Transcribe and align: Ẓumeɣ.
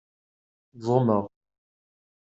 Ẓumeɣ. 0.85 1.23